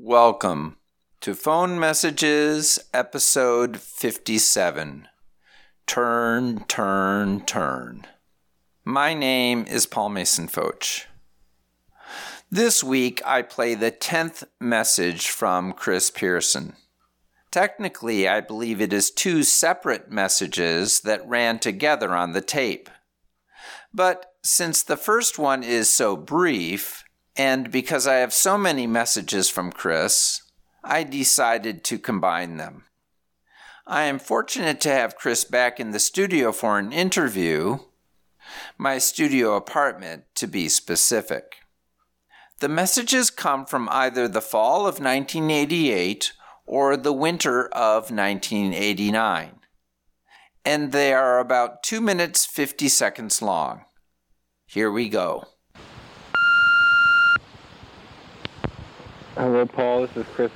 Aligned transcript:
Welcome 0.00 0.76
to 1.22 1.34
Phone 1.34 1.80
Messages, 1.80 2.78
episode 2.94 3.78
57 3.78 5.08
Turn, 5.88 6.64
Turn, 6.68 7.40
Turn. 7.40 8.06
My 8.84 9.12
name 9.12 9.64
is 9.68 9.86
Paul 9.86 10.10
Mason 10.10 10.46
Fotsch. 10.46 11.06
This 12.48 12.84
week 12.84 13.20
I 13.26 13.42
play 13.42 13.74
the 13.74 13.90
10th 13.90 14.44
message 14.60 15.30
from 15.30 15.72
Chris 15.72 16.12
Pearson. 16.12 16.74
Technically, 17.50 18.28
I 18.28 18.40
believe 18.40 18.80
it 18.80 18.92
is 18.92 19.10
two 19.10 19.42
separate 19.42 20.12
messages 20.12 21.00
that 21.00 21.28
ran 21.28 21.58
together 21.58 22.14
on 22.14 22.34
the 22.34 22.40
tape. 22.40 22.88
But 23.92 24.32
since 24.44 24.84
the 24.84 24.96
first 24.96 25.40
one 25.40 25.64
is 25.64 25.88
so 25.88 26.16
brief, 26.16 27.02
and 27.38 27.70
because 27.70 28.08
I 28.08 28.16
have 28.16 28.34
so 28.34 28.58
many 28.58 28.88
messages 28.88 29.48
from 29.48 29.70
Chris, 29.70 30.42
I 30.82 31.04
decided 31.04 31.84
to 31.84 31.98
combine 31.98 32.56
them. 32.56 32.84
I 33.86 34.02
am 34.02 34.18
fortunate 34.18 34.80
to 34.82 34.90
have 34.90 35.16
Chris 35.16 35.44
back 35.44 35.78
in 35.78 35.92
the 35.92 36.00
studio 36.00 36.50
for 36.50 36.78
an 36.78 36.92
interview, 36.92 37.78
my 38.76 38.98
studio 38.98 39.54
apartment 39.54 40.24
to 40.34 40.48
be 40.48 40.68
specific. 40.68 41.58
The 42.58 42.68
messages 42.68 43.30
come 43.30 43.64
from 43.64 43.88
either 43.92 44.26
the 44.26 44.40
fall 44.40 44.80
of 44.80 44.98
1988 44.98 46.32
or 46.66 46.96
the 46.96 47.12
winter 47.12 47.68
of 47.68 48.10
1989, 48.10 49.60
and 50.64 50.90
they 50.90 51.14
are 51.14 51.38
about 51.38 51.84
2 51.84 52.00
minutes 52.00 52.44
50 52.44 52.88
seconds 52.88 53.40
long. 53.40 53.84
Here 54.66 54.90
we 54.90 55.08
go. 55.08 55.44
Hello, 59.38 59.64
Paul. 59.66 60.08
This 60.08 60.16
is 60.16 60.26
Chris. 60.34 60.50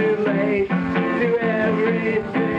too 0.00 0.16
late 0.24 0.68
to 0.68 1.38
everything. 1.42 2.49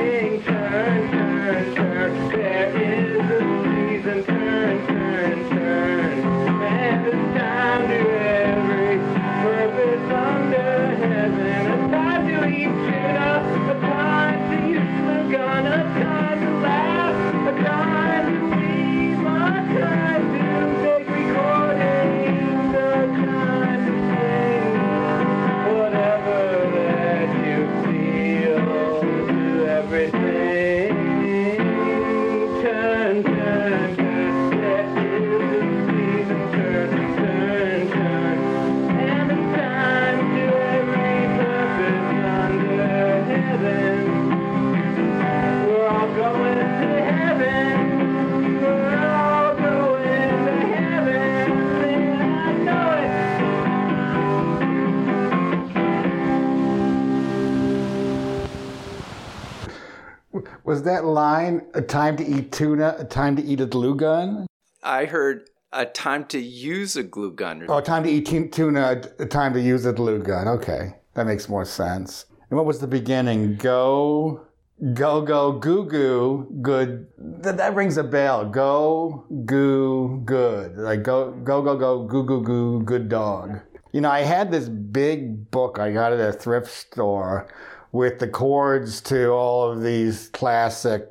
Was 60.64 60.84
that 60.84 61.06
line 61.06 61.66
a 61.74 61.82
time 61.82 62.16
to 62.18 62.26
eat 62.26 62.52
tuna, 62.52 62.96
a 63.00 63.04
time 63.04 63.36
to 63.36 63.44
eat 63.44 63.62
a 63.62 63.66
glue 63.66 63.96
gun? 63.96 64.46
I 64.84 65.06
heard 65.06 65.50
a 65.74 65.86
time 65.86 66.26
to 66.26 66.40
use 66.40 66.96
a 66.96 67.04
glue 67.04 67.34
gun. 67.34 67.66
Oh, 67.68 67.78
a 67.78 67.82
time 67.82 68.04
to 68.04 68.10
eat 68.10 68.28
t- 68.28 68.48
tuna, 68.48 69.02
a 69.18 69.26
time 69.26 69.54
to 69.54 69.62
use 69.62 69.86
a 69.86 69.94
glue 69.94 70.22
gun. 70.22 70.48
Okay, 70.48 70.94
that 71.16 71.26
makes 71.26 71.50
more 71.50 71.66
sense. 71.66 72.26
And 72.50 72.58
what 72.58 72.68
was 72.68 72.80
the 72.80 72.88
beginning? 72.88 73.56
Go, 73.56 74.46
go, 74.94 75.22
go, 75.22 75.54
goo, 75.54 75.86
goo, 75.86 76.48
good. 76.62 77.08
That, 77.18 77.58
that 77.58 77.74
rings 77.74 77.98
a 77.98 78.04
bell. 78.04 78.48
Go, 78.48 79.26
goo, 79.46 80.22
good. 80.26 80.78
Like 80.78 81.02
go, 81.02 81.32
go, 81.32 81.64
go, 81.64 81.76
go, 81.76 82.04
goo, 82.04 82.24
goo, 82.24 82.44
goo, 82.44 82.84
good 82.84 83.10
dog. 83.10 83.62
You 83.94 84.02
know, 84.02 84.12
I 84.12 84.22
had 84.22 84.52
this 84.52 84.70
big 84.70 85.50
book 85.50 85.80
I 85.80 85.92
got 85.92 86.14
at 86.14 86.20
a 86.20 86.34
thrift 86.34 86.70
store 86.70 87.48
with 87.92 88.20
the 88.20 88.28
chords 88.28 89.02
to 89.02 89.30
all 89.30 89.72
of 89.72 89.84
these 89.84 90.30
classic 90.30 91.08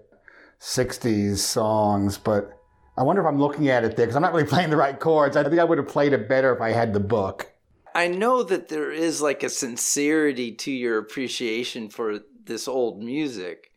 60s 0.61 1.37
songs, 1.37 2.19
but 2.19 2.51
I 2.97 3.03
wonder 3.03 3.23
if 3.23 3.29
I'm 3.29 3.41
looking 3.41 3.69
at 3.69 3.85
it 3.85 3.97
there 3.97 4.07
because 4.07 4.17
I'm 4.17 4.23
not 4.23 4.33
really 4.33 4.49
playing 4.49 4.71
the 4.71 4.77
right 4.77 4.99
chords. 4.99 5.37
I 5.37 5.43
think 5.43 5.59
I 5.59 5.65
would 5.65 5.79
have 5.79 5.89
played 5.89 6.13
it 6.13 6.29
better 6.29 6.55
if 6.55 6.61
I 6.61 6.71
had 6.71 6.93
the 6.93 7.01
book. 7.01 7.53
I 7.95 8.07
know 8.07 8.43
that 8.43 8.69
there 8.69 8.93
is 8.93 9.21
like 9.21 9.43
a 9.43 9.49
sincerity 9.49 10.53
to 10.53 10.71
your 10.71 10.99
appreciation 10.99 11.91
for 11.91 12.21
this 12.45 12.69
old 12.69 13.03
music, 13.03 13.73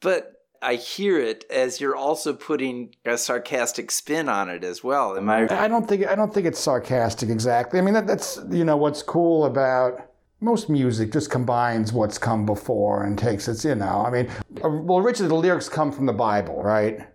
but 0.00 0.32
I 0.62 0.74
hear 0.74 1.18
it 1.18 1.44
as 1.50 1.80
you're 1.80 1.96
also 1.96 2.32
putting 2.34 2.94
a 3.04 3.16
sarcastic 3.16 3.90
spin 3.90 4.28
on 4.28 4.48
it 4.50 4.62
as 4.62 4.84
well. 4.84 5.16
Am 5.16 5.28
I? 5.28 5.48
I 5.50 5.68
don't 5.68 5.88
think 5.88 6.06
I 6.06 6.14
don't 6.14 6.32
think 6.32 6.46
it's 6.46 6.60
sarcastic 6.60 7.28
exactly. 7.28 7.78
I 7.78 7.82
mean 7.82 7.94
that, 7.94 8.06
that's 8.06 8.38
you 8.50 8.64
know 8.64 8.76
what's 8.76 9.02
cool 9.02 9.46
about 9.46 10.09
most 10.40 10.68
music 10.68 11.12
just 11.12 11.30
combines 11.30 11.92
what's 11.92 12.18
come 12.18 12.46
before 12.46 13.04
and 13.04 13.18
takes 13.18 13.46
its, 13.48 13.64
you 13.64 13.74
know, 13.74 14.04
I 14.06 14.10
mean, 14.10 14.30
well, 14.62 14.98
originally 14.98 15.28
the 15.28 15.34
lyrics 15.34 15.68
come 15.68 15.92
from 15.92 16.06
the 16.06 16.12
Bible, 16.12 16.62
right? 16.62 17.06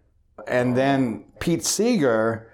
And 0.47 0.77
then 0.77 1.25
Pete 1.39 1.65
Seeger 1.65 2.51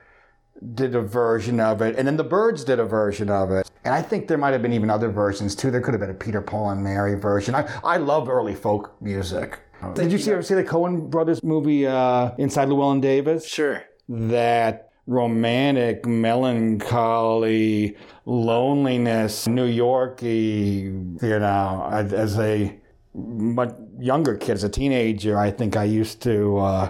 did 0.76 0.96
a 0.96 1.02
version 1.02 1.60
of 1.60 1.82
it, 1.82 1.96
and 1.98 2.08
then 2.08 2.18
the 2.18 2.24
Byrds 2.24 2.64
did 2.64 2.80
a 2.80 2.86
version 2.86 3.30
of 3.30 3.52
it. 3.52 3.70
And 3.84 3.94
I 3.94 4.02
think 4.02 4.28
there 4.28 4.38
might 4.38 4.52
have 4.52 4.62
been 4.62 4.74
even 4.74 4.90
other 4.90 5.10
versions 5.10 5.56
too. 5.56 5.72
There 5.72 5.82
could 5.82 5.94
have 5.94 6.02
been 6.02 6.12
a 6.12 6.14
Peter, 6.14 6.42
Paul, 6.42 6.70
and 6.70 6.84
Mary 6.84 7.20
version. 7.20 7.56
I, 7.56 7.68
I 7.84 7.98
love 7.98 8.30
early 8.30 8.54
folk 8.54 8.96
music. 9.02 9.60
Did 9.96 10.12
you 10.12 10.20
see 10.20 10.32
ever 10.32 10.44
see 10.44 10.54
the 10.54 10.64
Coen 10.64 11.10
Brothers 11.10 11.42
movie 11.44 11.88
uh, 11.88 12.32
Inside 12.38 12.68
Llewyn 12.68 13.02
Davis? 13.02 13.48
Sure. 13.48 13.84
That 14.08 14.91
romantic, 15.12 16.06
melancholy, 16.06 17.98
loneliness, 18.26 19.46
New 19.46 19.66
Yorky, 19.66 20.90
you 21.22 21.40
know, 21.40 21.90
as 21.92 22.40
a 22.40 22.80
much 23.14 23.76
younger 24.00 24.38
kid, 24.38 24.54
as 24.54 24.64
a 24.64 24.70
teenager, 24.70 25.38
I 25.38 25.52
think 25.52 25.76
I 25.76 25.84
used 25.84 26.22
to 26.22 26.58
uh, 26.60 26.90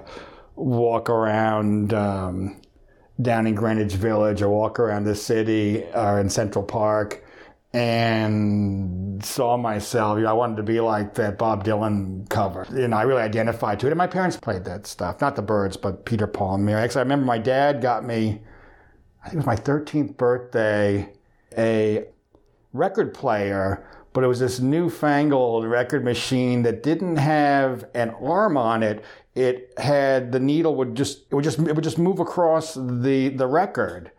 walk 0.55 1.09
around 1.09 1.95
um, 1.95 2.61
down 3.19 3.47
in 3.47 3.55
Greenwich 3.55 3.93
Village 3.93 4.43
or 4.43 4.49
walk 4.49 4.79
around 4.79 5.05
the 5.05 5.15
city 5.15 5.83
or 5.95 6.19
in 6.19 6.29
Central 6.29 6.63
Park 6.63 7.20
and 7.73 9.23
saw 9.23 9.55
myself. 9.57 10.17
You 10.17 10.23
know, 10.23 10.29
I 10.29 10.33
wanted 10.33 10.57
to 10.57 10.63
be 10.63 10.79
like 10.79 11.13
that 11.15 11.37
Bob 11.37 11.63
Dylan 11.63 12.27
cover. 12.29 12.63
And 12.63 12.93
I 12.93 13.03
really 13.03 13.21
identified 13.21 13.79
to 13.79 13.87
it. 13.87 13.91
And 13.91 13.97
my 13.97 14.07
parents 14.07 14.37
played 14.37 14.65
that 14.65 14.87
stuff, 14.87 15.21
not 15.21 15.35
the 15.35 15.41
Byrds, 15.41 15.77
but 15.77 16.05
Peter 16.05 16.27
Paul 16.27 16.55
and 16.55 16.65
Mary. 16.65 16.81
Actually, 16.81 16.99
I 16.99 17.03
remember 17.03 17.25
my 17.25 17.37
dad 17.37 17.81
got 17.81 18.03
me. 18.03 18.41
I 19.23 19.29
think 19.29 19.35
it 19.35 19.37
was 19.37 19.45
my 19.45 19.55
13th 19.55 20.17
birthday, 20.17 21.13
a 21.57 22.05
record 22.73 23.13
player, 23.13 23.85
but 24.13 24.23
it 24.23 24.27
was 24.27 24.39
this 24.39 24.59
newfangled 24.59 25.65
record 25.65 26.03
machine 26.03 26.63
that 26.63 26.83
didn't 26.83 27.17
have 27.17 27.85
an 27.93 28.09
arm 28.21 28.57
on 28.57 28.83
it. 28.83 29.03
It 29.35 29.73
had 29.77 30.31
the 30.31 30.39
needle 30.39 30.75
would 30.75 30.95
just 30.95 31.27
it 31.31 31.35
would 31.35 31.43
just 31.45 31.59
it 31.59 31.73
would 31.73 31.83
just 31.83 31.97
move 31.97 32.19
across 32.19 32.73
the 32.73 33.29
the 33.29 33.47
record. 33.47 34.11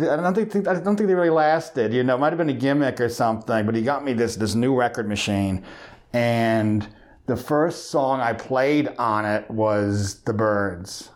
I 0.00 0.16
don't 0.16 0.34
think 0.34 0.68
I 0.68 0.74
don't 0.74 0.96
think 0.96 1.08
they 1.08 1.14
really 1.14 1.30
lasted. 1.30 1.92
You 1.92 2.04
know, 2.04 2.14
it 2.14 2.18
might 2.18 2.30
have 2.30 2.38
been 2.38 2.50
a 2.50 2.54
gimmick 2.54 3.00
or 3.00 3.08
something. 3.08 3.66
But 3.66 3.74
he 3.74 3.82
got 3.82 4.04
me 4.04 4.12
this 4.12 4.36
this 4.36 4.54
new 4.54 4.74
record 4.76 5.08
machine, 5.08 5.64
and 6.12 6.86
the 7.26 7.36
first 7.36 7.90
song 7.90 8.20
I 8.20 8.32
played 8.32 8.88
on 8.98 9.24
it 9.24 9.50
was 9.50 10.22
the 10.22 10.32
Byrds, 10.32 11.10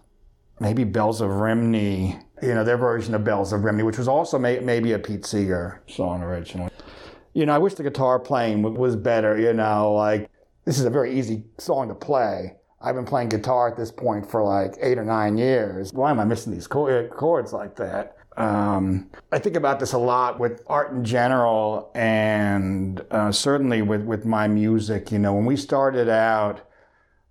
maybe 0.61 0.85
Bells 0.85 1.21
of 1.21 1.31
Rhymney. 1.31 2.19
You 2.43 2.55
know, 2.55 2.65
their 2.65 2.77
version 2.77 3.15
of 3.15 3.23
Bells 3.23 3.53
of 3.53 3.63
Rhymney, 3.63 3.85
which 3.85 3.99
was 3.99 4.09
also 4.09 4.37
may, 4.39 4.59
maybe 4.59 4.93
a 4.93 4.99
Pete 4.99 5.25
Seeger 5.25 5.81
song 5.87 6.23
originally. 6.23 6.73
You 7.35 7.47
know, 7.47 7.55
I 7.55 7.59
wish 7.59 7.75
the 7.75 7.85
guitar 7.85 8.19
playing 8.19 8.63
was 8.63 8.97
better. 8.97 9.39
You 9.39 9.53
know, 9.53 9.93
like 9.93 10.29
this 10.65 10.79
is 10.79 10.85
a 10.85 10.91
very 10.91 11.19
easy 11.19 11.45
song 11.59 11.89
to 11.89 11.95
play. 11.95 12.57
I've 12.81 12.97
been 12.97 13.05
playing 13.05 13.29
guitar 13.29 13.69
at 13.69 13.77
this 13.77 13.93
point 13.93 14.29
for 14.29 14.43
like 14.43 14.75
eight 14.81 14.99
or 14.99 15.05
nine 15.05 15.39
years. 15.39 15.93
Why 15.93 16.11
am 16.11 16.19
I 16.19 16.25
missing 16.25 16.53
these 16.53 16.67
chords 16.67 17.53
like 17.53 17.77
that? 17.77 18.17
Um, 18.37 19.11
I 19.31 19.39
think 19.39 19.57
about 19.57 19.79
this 19.79 19.93
a 19.93 19.99
lot 19.99 20.41
with 20.41 20.63
art 20.67 20.93
in 20.93 21.05
general, 21.05 21.91
and 21.95 23.05
uh, 23.11 23.31
certainly 23.33 23.83
with, 23.83 24.03
with 24.03 24.25
my 24.25 24.49
music. 24.49 25.13
You 25.13 25.19
know, 25.19 25.35
when 25.35 25.45
we 25.45 25.57
started 25.57 26.09
out, 26.09 26.61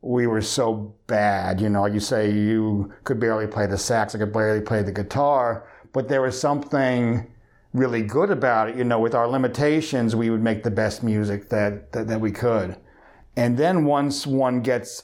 we 0.02 0.28
were 0.28 0.42
so 0.42 0.96
bad. 1.08 1.62
You 1.62 1.70
know, 1.70 1.86
you 1.86 2.00
say, 2.00 2.32
you 2.32 2.94
could 3.04 3.20
barely 3.20 3.48
play 3.48 3.68
the 3.68 3.78
sax, 3.78 4.16
I 4.16 4.20
could 4.20 4.34
barely 4.34 4.62
play 4.62 4.84
the 4.84 4.92
guitar, 4.92 5.68
but 5.94 6.08
there 6.08 6.22
was 6.22 6.40
something 6.40 7.32
really 7.74 8.02
good 8.02 8.32
about 8.32 8.70
it. 8.70 8.76
You 8.76 8.84
know, 8.84 9.00
with 9.00 9.16
our 9.16 9.28
limitations, 9.28 10.16
we 10.16 10.30
would 10.30 10.44
make 10.44 10.64
the 10.64 10.72
best 10.72 11.04
music 11.04 11.50
that, 11.50 11.92
that, 11.94 12.08
that 12.08 12.22
we 12.22 12.32
could. 12.32 12.78
And 13.36 13.58
then 13.58 13.86
once 13.86 14.28
one 14.28 14.62
gets 14.62 15.04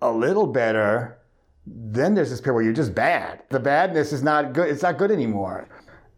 a 0.00 0.12
little 0.12 0.46
better, 0.46 1.18
then 1.66 2.14
there's 2.14 2.30
this 2.30 2.40
period 2.40 2.54
where 2.54 2.64
you're 2.64 2.72
just 2.72 2.94
bad. 2.94 3.42
The 3.50 3.60
badness 3.60 4.12
is 4.12 4.22
not 4.22 4.52
good. 4.52 4.68
It's 4.68 4.82
not 4.82 4.98
good 4.98 5.10
anymore. 5.10 5.68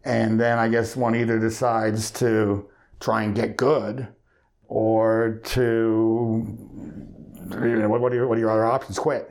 And 0.03 0.39
then 0.39 0.57
I 0.57 0.69
guess 0.69 0.95
one 0.95 1.15
either 1.15 1.39
decides 1.39 2.11
to 2.11 2.69
try 2.99 3.23
and 3.23 3.35
get 3.35 3.57
good 3.57 4.07
or 4.67 5.41
to, 5.43 6.45
you 7.51 7.75
know, 7.75 7.89
what, 7.89 8.11
are 8.11 8.15
your, 8.15 8.27
what 8.27 8.37
are 8.37 8.41
your 8.41 8.51
other 8.51 8.65
options? 8.65 8.97
Quit. 8.97 9.29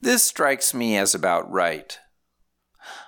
This 0.00 0.24
strikes 0.24 0.74
me 0.74 0.96
as 0.96 1.14
about 1.14 1.50
right. 1.50 1.98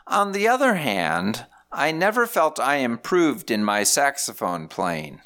On 0.06 0.32
the 0.32 0.46
other 0.46 0.74
hand, 0.74 1.46
I 1.72 1.90
never 1.90 2.26
felt 2.26 2.60
I 2.60 2.76
improved 2.76 3.50
in 3.50 3.64
my 3.64 3.82
saxophone 3.82 4.68
playing. 4.68 5.20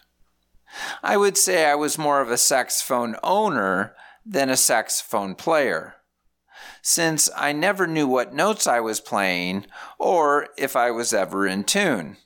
I 1.02 1.16
would 1.16 1.36
say 1.36 1.66
I 1.66 1.74
was 1.74 1.98
more 1.98 2.20
of 2.20 2.30
a 2.30 2.38
saxophone 2.38 3.16
owner 3.22 3.94
than 4.24 4.48
a 4.48 4.56
saxophone 4.56 5.34
player 5.34 5.97
since 6.82 7.28
I 7.36 7.52
never 7.52 7.86
knew 7.86 8.06
what 8.06 8.34
notes 8.34 8.66
I 8.66 8.80
was 8.80 9.00
playing 9.00 9.66
or 9.98 10.48
if 10.56 10.76
I 10.76 10.90
was 10.90 11.12
ever 11.12 11.46
in 11.46 11.64
tune. 11.64 12.16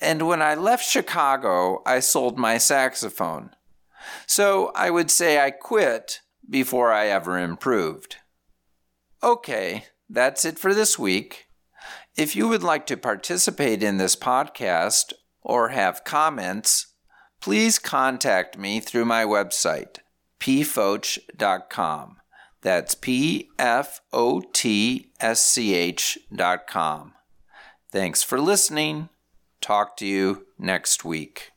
And 0.00 0.26
when 0.26 0.42
I 0.42 0.54
left 0.54 0.88
Chicago, 0.88 1.82
I 1.86 2.00
sold 2.00 2.38
my 2.38 2.58
saxophone. 2.58 3.50
So 4.26 4.72
I 4.74 4.90
would 4.90 5.10
say 5.10 5.40
I 5.40 5.52
quit 5.52 6.20
before 6.48 6.92
I 6.92 7.06
ever 7.06 7.38
improved. 7.38 8.16
Okay, 9.22 9.84
that's 10.10 10.44
it 10.44 10.58
for 10.58 10.74
this 10.74 10.98
week. 10.98 11.46
If 12.16 12.34
you 12.34 12.48
would 12.48 12.62
like 12.62 12.86
to 12.86 12.96
participate 12.96 13.82
in 13.82 13.96
this 13.96 14.16
podcast 14.16 15.12
or 15.40 15.68
have 15.68 16.04
comments, 16.04 16.88
please 17.40 17.78
contact 17.78 18.58
me 18.58 18.80
through 18.80 19.04
my 19.04 19.24
website, 19.24 19.98
pfotsch.com. 20.40 22.16
That's 22.62 22.94
P 22.94 23.50
F 23.58 24.00
O 24.12 24.40
T 24.40 25.10
S 25.20 25.44
C 25.44 25.74
H 25.74 26.18
dot 26.34 26.66
com. 26.66 27.12
Thanks 27.90 28.22
for 28.22 28.40
listening. 28.40 29.08
Talk 29.60 29.96
to 29.98 30.06
you 30.06 30.46
next 30.58 31.04
week. 31.04 31.51